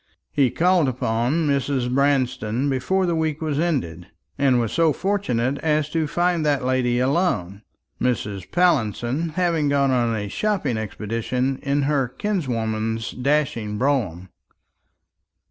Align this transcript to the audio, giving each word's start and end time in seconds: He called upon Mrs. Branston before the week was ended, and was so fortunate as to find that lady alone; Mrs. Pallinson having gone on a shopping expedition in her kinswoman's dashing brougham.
He 0.31 0.49
called 0.49 0.87
upon 0.89 1.45
Mrs. 1.45 1.87
Branston 1.93 2.71
before 2.71 3.05
the 3.05 3.13
week 3.15 3.39
was 3.39 3.59
ended, 3.59 4.07
and 4.35 4.59
was 4.59 4.71
so 4.71 4.93
fortunate 4.93 5.59
as 5.59 5.91
to 5.91 6.07
find 6.07 6.43
that 6.43 6.65
lady 6.65 6.97
alone; 6.97 7.61
Mrs. 8.01 8.49
Pallinson 8.49 9.29
having 9.35 9.69
gone 9.69 9.91
on 9.91 10.15
a 10.15 10.27
shopping 10.27 10.75
expedition 10.75 11.59
in 11.61 11.83
her 11.83 12.07
kinswoman's 12.07 13.11
dashing 13.11 13.77
brougham. 13.77 14.29